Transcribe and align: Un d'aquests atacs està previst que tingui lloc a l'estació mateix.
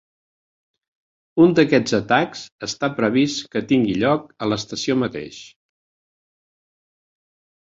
Un 1.43 1.51
d'aquests 1.59 1.93
atacs 1.97 2.41
està 2.69 2.89
previst 3.01 3.43
que 3.57 3.63
tingui 3.73 3.99
lloc 4.05 4.27
a 4.45 4.49
l'estació 4.51 4.97
mateix. 5.03 5.39